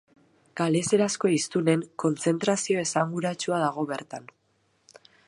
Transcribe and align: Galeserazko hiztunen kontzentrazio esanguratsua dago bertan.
Galeserazko 0.59 1.31
hiztunen 1.33 1.83
kontzentrazio 2.05 2.81
esanguratsua 2.87 3.63
dago 3.67 3.87
bertan. 3.93 4.27